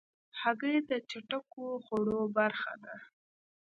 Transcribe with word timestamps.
هګۍ 0.39 0.77
د 0.89 0.91
چټکو 1.09 1.65
خوړو 1.85 2.21
برخه 2.37 2.73
ده. 2.83 2.95